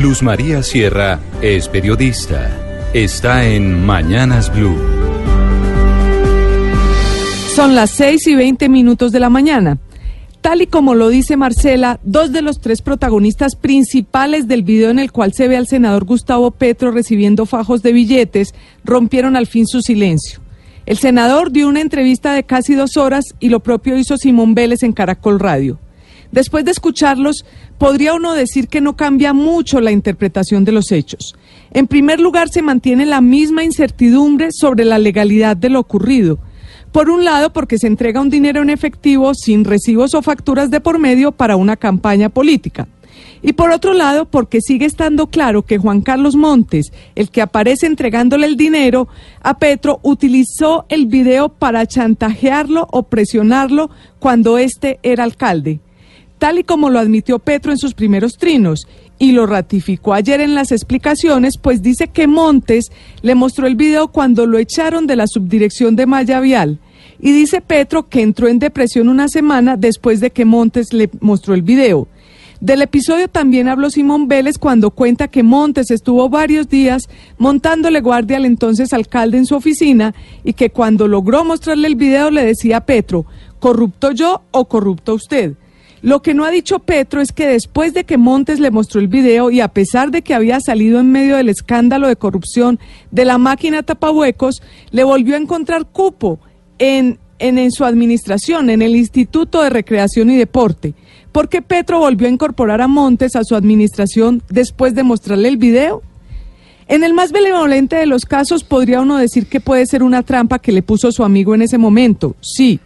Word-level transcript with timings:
Luz 0.00 0.22
María 0.22 0.62
Sierra 0.62 1.18
es 1.42 1.66
periodista. 1.66 2.88
Está 2.94 3.48
en 3.48 3.84
Mañanas 3.84 4.54
Blue. 4.54 4.78
Son 7.56 7.74
las 7.74 7.90
6 7.90 8.28
y 8.28 8.36
20 8.36 8.68
minutos 8.68 9.10
de 9.10 9.18
la 9.18 9.28
mañana. 9.28 9.78
Tal 10.40 10.62
y 10.62 10.68
como 10.68 10.94
lo 10.94 11.08
dice 11.08 11.36
Marcela, 11.36 11.98
dos 12.04 12.30
de 12.30 12.42
los 12.42 12.60
tres 12.60 12.80
protagonistas 12.80 13.56
principales 13.56 14.46
del 14.46 14.62
video 14.62 14.90
en 14.90 15.00
el 15.00 15.10
cual 15.10 15.32
se 15.32 15.48
ve 15.48 15.56
al 15.56 15.66
senador 15.66 16.04
Gustavo 16.04 16.52
Petro 16.52 16.92
recibiendo 16.92 17.44
fajos 17.44 17.82
de 17.82 17.92
billetes 17.92 18.54
rompieron 18.84 19.34
al 19.34 19.48
fin 19.48 19.66
su 19.66 19.82
silencio. 19.82 20.38
El 20.86 20.98
senador 20.98 21.50
dio 21.50 21.68
una 21.68 21.80
entrevista 21.80 22.34
de 22.34 22.44
casi 22.44 22.76
dos 22.76 22.96
horas 22.96 23.24
y 23.40 23.48
lo 23.48 23.58
propio 23.60 23.98
hizo 23.98 24.16
Simón 24.16 24.54
Vélez 24.54 24.84
en 24.84 24.92
Caracol 24.92 25.40
Radio. 25.40 25.80
Después 26.30 26.64
de 26.64 26.72
escucharlos, 26.72 27.44
podría 27.78 28.14
uno 28.14 28.34
decir 28.34 28.68
que 28.68 28.80
no 28.80 28.96
cambia 28.96 29.32
mucho 29.32 29.80
la 29.80 29.92
interpretación 29.92 30.64
de 30.64 30.72
los 30.72 30.92
hechos. 30.92 31.34
En 31.70 31.86
primer 31.86 32.20
lugar, 32.20 32.48
se 32.50 32.62
mantiene 32.62 33.06
la 33.06 33.20
misma 33.20 33.64
incertidumbre 33.64 34.48
sobre 34.52 34.84
la 34.84 34.98
legalidad 34.98 35.56
de 35.56 35.70
lo 35.70 35.80
ocurrido. 35.80 36.38
Por 36.92 37.10
un 37.10 37.24
lado, 37.24 37.52
porque 37.52 37.78
se 37.78 37.86
entrega 37.86 38.20
un 38.20 38.30
dinero 38.30 38.62
en 38.62 38.70
efectivo 38.70 39.34
sin 39.34 39.64
recibos 39.64 40.14
o 40.14 40.22
facturas 40.22 40.70
de 40.70 40.80
por 40.80 40.98
medio 40.98 41.32
para 41.32 41.56
una 41.56 41.76
campaña 41.76 42.28
política. 42.28 42.88
Y 43.40 43.52
por 43.52 43.70
otro 43.70 43.94
lado, 43.94 44.24
porque 44.26 44.60
sigue 44.60 44.86
estando 44.86 45.28
claro 45.28 45.62
que 45.62 45.78
Juan 45.78 46.00
Carlos 46.00 46.34
Montes, 46.34 46.92
el 47.14 47.30
que 47.30 47.40
aparece 47.40 47.86
entregándole 47.86 48.46
el 48.46 48.56
dinero 48.56 49.08
a 49.42 49.58
Petro, 49.58 50.00
utilizó 50.02 50.86
el 50.88 51.06
video 51.06 51.48
para 51.48 51.86
chantajearlo 51.86 52.88
o 52.90 53.04
presionarlo 53.04 53.90
cuando 54.18 54.58
éste 54.58 54.98
era 55.02 55.24
alcalde 55.24 55.80
tal 56.38 56.58
y 56.58 56.64
como 56.64 56.90
lo 56.90 56.98
admitió 56.98 57.38
Petro 57.38 57.72
en 57.72 57.78
sus 57.78 57.94
primeros 57.94 58.38
trinos 58.38 58.86
y 59.18 59.32
lo 59.32 59.46
ratificó 59.46 60.14
ayer 60.14 60.40
en 60.40 60.54
las 60.54 60.72
explicaciones, 60.72 61.58
pues 61.58 61.82
dice 61.82 62.08
que 62.08 62.26
Montes 62.26 62.90
le 63.22 63.34
mostró 63.34 63.66
el 63.66 63.74
video 63.74 64.08
cuando 64.08 64.46
lo 64.46 64.58
echaron 64.58 65.06
de 65.06 65.16
la 65.16 65.26
subdirección 65.26 65.96
de 65.96 66.06
Maya 66.06 66.40
Vial. 66.40 66.78
Y 67.20 67.32
dice 67.32 67.60
Petro 67.60 68.08
que 68.08 68.22
entró 68.22 68.48
en 68.48 68.60
depresión 68.60 69.08
una 69.08 69.28
semana 69.28 69.76
después 69.76 70.20
de 70.20 70.30
que 70.30 70.44
Montes 70.44 70.92
le 70.92 71.10
mostró 71.20 71.54
el 71.54 71.62
video. 71.62 72.06
Del 72.60 72.82
episodio 72.82 73.28
también 73.28 73.68
habló 73.68 73.88
Simón 73.88 74.26
Vélez 74.26 74.58
cuando 74.58 74.90
cuenta 74.90 75.28
que 75.28 75.44
Montes 75.44 75.92
estuvo 75.92 76.28
varios 76.28 76.68
días 76.68 77.08
montándole 77.38 78.00
guardia 78.00 78.36
al 78.36 78.44
entonces 78.44 78.92
alcalde 78.92 79.38
en 79.38 79.46
su 79.46 79.54
oficina 79.54 80.12
y 80.42 80.54
que 80.54 80.70
cuando 80.70 81.06
logró 81.06 81.44
mostrarle 81.44 81.86
el 81.86 81.94
video 81.94 82.32
le 82.32 82.44
decía 82.44 82.78
a 82.78 82.84
Petro, 82.84 83.26
¿corrupto 83.60 84.10
yo 84.10 84.42
o 84.50 84.64
corrupto 84.64 85.14
usted? 85.14 85.54
Lo 86.02 86.22
que 86.22 86.34
no 86.34 86.44
ha 86.44 86.50
dicho 86.50 86.78
Petro 86.78 87.20
es 87.20 87.32
que 87.32 87.46
después 87.46 87.92
de 87.92 88.04
que 88.04 88.18
Montes 88.18 88.60
le 88.60 88.70
mostró 88.70 89.00
el 89.00 89.08
video 89.08 89.50
y 89.50 89.60
a 89.60 89.68
pesar 89.68 90.10
de 90.10 90.22
que 90.22 90.34
había 90.34 90.60
salido 90.60 91.00
en 91.00 91.10
medio 91.10 91.36
del 91.36 91.48
escándalo 91.48 92.06
de 92.06 92.16
corrupción 92.16 92.78
de 93.10 93.24
la 93.24 93.38
máquina 93.38 93.82
tapahuecos, 93.82 94.62
le 94.90 95.04
volvió 95.04 95.34
a 95.34 95.38
encontrar 95.38 95.86
cupo 95.86 96.38
en, 96.78 97.18
en, 97.40 97.58
en 97.58 97.72
su 97.72 97.84
administración, 97.84 98.70
en 98.70 98.82
el 98.82 98.94
Instituto 98.94 99.62
de 99.62 99.70
Recreación 99.70 100.30
y 100.30 100.36
Deporte. 100.36 100.94
porque 101.32 101.62
Petro 101.62 101.98
volvió 101.98 102.26
a 102.26 102.30
incorporar 102.30 102.80
a 102.80 102.88
Montes 102.88 103.36
a 103.36 103.44
su 103.44 103.54
administración 103.54 104.42
después 104.48 104.94
de 104.94 105.02
mostrarle 105.02 105.48
el 105.48 105.56
video? 105.56 106.02
En 106.88 107.04
el 107.04 107.12
más 107.12 107.32
benevolente 107.32 107.96
de 107.96 108.06
los 108.06 108.24
casos 108.24 108.64
podría 108.64 109.00
uno 109.00 109.18
decir 109.18 109.46
que 109.46 109.60
puede 109.60 109.84
ser 109.86 110.02
una 110.02 110.22
trampa 110.22 110.58
que 110.58 110.72
le 110.72 110.82
puso 110.82 111.12
su 111.12 111.22
amigo 111.22 111.54
en 111.54 111.62
ese 111.62 111.76
momento, 111.76 112.34
sí, 112.40 112.80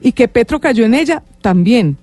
y 0.00 0.12
que 0.12 0.28
Petro 0.28 0.60
cayó 0.60 0.84
en 0.84 0.94
ella 0.94 1.22
también. 1.40 1.96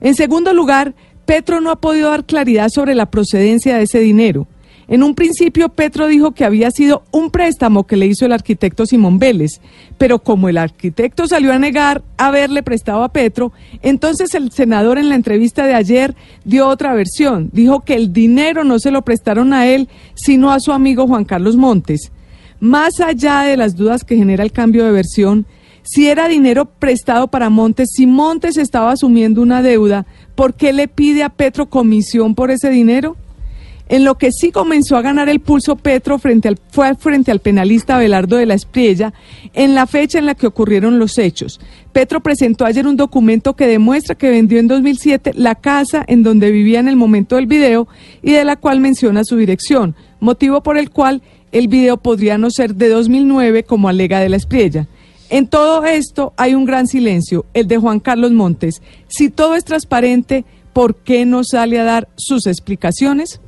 En 0.00 0.14
segundo 0.14 0.52
lugar, 0.52 0.94
Petro 1.24 1.60
no 1.60 1.70
ha 1.70 1.76
podido 1.76 2.10
dar 2.10 2.24
claridad 2.24 2.68
sobre 2.68 2.94
la 2.94 3.10
procedencia 3.10 3.76
de 3.76 3.84
ese 3.84 4.00
dinero. 4.00 4.46
En 4.88 5.02
un 5.02 5.14
principio, 5.14 5.68
Petro 5.68 6.06
dijo 6.06 6.32
que 6.32 6.46
había 6.46 6.70
sido 6.70 7.02
un 7.10 7.30
préstamo 7.30 7.86
que 7.86 7.98
le 7.98 8.06
hizo 8.06 8.24
el 8.24 8.32
arquitecto 8.32 8.86
Simón 8.86 9.18
Vélez, 9.18 9.60
pero 9.98 10.18
como 10.18 10.48
el 10.48 10.56
arquitecto 10.56 11.28
salió 11.28 11.52
a 11.52 11.58
negar 11.58 12.02
haberle 12.16 12.62
prestado 12.62 13.04
a 13.04 13.12
Petro, 13.12 13.52
entonces 13.82 14.34
el 14.34 14.50
senador 14.50 14.96
en 14.96 15.10
la 15.10 15.14
entrevista 15.14 15.66
de 15.66 15.74
ayer 15.74 16.16
dio 16.46 16.66
otra 16.66 16.94
versión. 16.94 17.50
Dijo 17.52 17.80
que 17.80 17.94
el 17.94 18.14
dinero 18.14 18.64
no 18.64 18.78
se 18.78 18.90
lo 18.90 19.02
prestaron 19.02 19.52
a 19.52 19.66
él, 19.66 19.90
sino 20.14 20.50
a 20.50 20.60
su 20.60 20.72
amigo 20.72 21.06
Juan 21.06 21.26
Carlos 21.26 21.56
Montes. 21.56 22.10
Más 22.58 22.98
allá 23.00 23.42
de 23.42 23.58
las 23.58 23.76
dudas 23.76 24.04
que 24.04 24.16
genera 24.16 24.42
el 24.42 24.52
cambio 24.52 24.86
de 24.86 24.92
versión, 24.92 25.44
si 25.90 26.06
era 26.06 26.28
dinero 26.28 26.66
prestado 26.66 27.28
para 27.28 27.48
Montes, 27.48 27.88
si 27.94 28.06
Montes 28.06 28.58
estaba 28.58 28.92
asumiendo 28.92 29.40
una 29.40 29.62
deuda, 29.62 30.04
¿por 30.34 30.52
qué 30.52 30.74
le 30.74 30.86
pide 30.86 31.22
a 31.22 31.30
Petro 31.30 31.70
comisión 31.70 32.34
por 32.34 32.50
ese 32.50 32.68
dinero? 32.68 33.16
En 33.88 34.04
lo 34.04 34.18
que 34.18 34.30
sí 34.30 34.50
comenzó 34.50 34.98
a 34.98 35.02
ganar 35.02 35.30
el 35.30 35.40
pulso 35.40 35.76
Petro 35.76 36.18
frente 36.18 36.46
al, 36.46 36.58
fue 36.70 36.94
frente 36.94 37.30
al 37.30 37.40
penalista 37.40 37.96
Belardo 37.96 38.36
de 38.36 38.44
la 38.44 38.52
Espriella 38.52 39.14
en 39.54 39.74
la 39.74 39.86
fecha 39.86 40.18
en 40.18 40.26
la 40.26 40.34
que 40.34 40.46
ocurrieron 40.46 40.98
los 40.98 41.16
hechos. 41.16 41.58
Petro 41.92 42.20
presentó 42.20 42.66
ayer 42.66 42.86
un 42.86 42.98
documento 42.98 43.56
que 43.56 43.66
demuestra 43.66 44.14
que 44.14 44.28
vendió 44.28 44.58
en 44.58 44.68
2007 44.68 45.32
la 45.36 45.54
casa 45.54 46.04
en 46.06 46.22
donde 46.22 46.50
vivía 46.50 46.80
en 46.80 46.88
el 46.88 46.96
momento 46.96 47.36
del 47.36 47.46
video 47.46 47.88
y 48.22 48.32
de 48.32 48.44
la 48.44 48.56
cual 48.56 48.80
menciona 48.80 49.24
su 49.24 49.36
dirección, 49.36 49.96
motivo 50.20 50.62
por 50.62 50.76
el 50.76 50.90
cual 50.90 51.22
el 51.50 51.68
video 51.68 51.96
podría 51.96 52.36
no 52.36 52.50
ser 52.50 52.74
de 52.74 52.90
2009 52.90 53.62
como 53.64 53.88
alega 53.88 54.20
de 54.20 54.28
la 54.28 54.36
Espriella. 54.36 54.86
En 55.30 55.46
todo 55.46 55.84
esto 55.84 56.32
hay 56.36 56.54
un 56.54 56.64
gran 56.64 56.86
silencio, 56.86 57.44
el 57.52 57.68
de 57.68 57.76
Juan 57.76 58.00
Carlos 58.00 58.32
Montes. 58.32 58.82
Si 59.08 59.28
todo 59.28 59.54
es 59.54 59.64
transparente, 59.64 60.44
¿por 60.72 60.96
qué 60.96 61.26
no 61.26 61.44
sale 61.44 61.78
a 61.78 61.84
dar 61.84 62.08
sus 62.16 62.46
explicaciones? 62.46 63.40